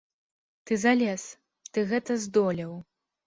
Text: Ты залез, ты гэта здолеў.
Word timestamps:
Ты 0.69 0.77
залез, 0.83 1.25
ты 1.77 1.85
гэта 1.93 2.17
здолеў. 2.27 2.73